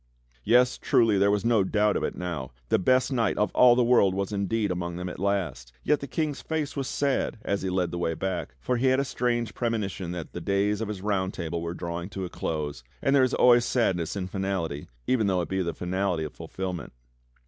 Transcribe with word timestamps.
Yes, 0.43 0.79
truly, 0.79 1.19
there 1.19 1.29
was 1.29 1.45
no 1.45 1.63
doubt 1.63 1.95
qf 1.95 2.01
it 2.07 2.15
now; 2.17 2.49
the 2.69 2.79
best 2.79 3.13
knight 3.13 3.37
of 3.37 3.51
all 3.53 3.75
the 3.75 3.83
world 3.83 4.15
was 4.15 4.31
indeed 4.31 4.71
among 4.71 4.95
them 4.95 5.07
at 5.09 5.19
last! 5.19 5.71
Yet 5.83 5.99
the 5.99 6.07
King's 6.07 6.41
face 6.41 6.75
was 6.75 6.87
sad 6.87 7.37
as 7.43 7.61
he 7.61 7.69
led 7.69 7.91
the 7.91 7.99
way 7.99 8.15
back, 8.15 8.55
for 8.59 8.77
he 8.77 8.87
had 8.87 8.99
a 8.99 9.05
strange 9.05 9.53
premonition 9.53 10.11
that 10.13 10.33
the 10.33 10.41
days 10.41 10.81
of 10.81 10.87
his 10.87 11.03
Round 11.03 11.35
Table 11.35 11.61
were 11.61 11.75
drawing 11.75 12.09
to 12.09 12.25
a 12.25 12.29
close, 12.29 12.83
and 13.03 13.15
there 13.15 13.21
is 13.21 13.35
always 13.35 13.63
sadness 13.63 14.15
in 14.15 14.27
finality 14.27 14.87
even 15.05 15.27
though 15.27 15.41
it 15.41 15.49
be 15.49 15.61
the 15.61 15.71
finality 15.71 16.23
of 16.23 16.33
fulfill 16.33 16.73
ment. 16.73 16.93